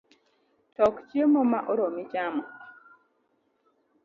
[0.75, 2.43] Tok chiemo ma oromi chamo